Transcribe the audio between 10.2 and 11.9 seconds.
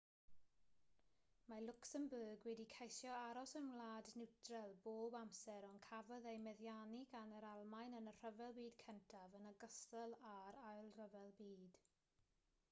â'r ail ryfel byd